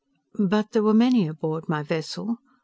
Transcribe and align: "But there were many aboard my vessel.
"But 0.39 0.71
there 0.71 0.81
were 0.81 0.95
many 0.95 1.27
aboard 1.27 1.69
my 1.69 1.83
vessel. 1.83 2.39